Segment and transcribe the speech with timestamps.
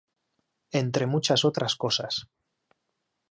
[0.71, 2.27] Entre muchas otras cosas.